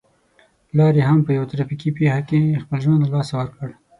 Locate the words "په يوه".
1.25-1.49